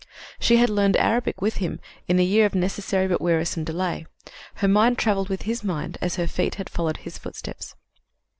"She 0.39 0.57
had 0.57 0.71
learned 0.71 0.97
Arabic 0.97 1.43
with 1.43 1.57
him 1.57 1.79
in 2.07 2.17
a 2.17 2.23
year 2.23 2.47
of 2.47 2.55
necessary 2.55 3.07
but 3.07 3.21
wearisome 3.21 3.63
delay; 3.63 4.07
her 4.55 4.67
mind 4.67 4.97
traveled 4.97 5.29
with 5.29 5.43
his 5.43 5.63
mind 5.63 5.99
as 6.01 6.15
her 6.15 6.25
feet 6.25 6.55
had 6.55 6.71
followed 6.71 6.97
his 6.97 7.19
footsteps." 7.19 7.75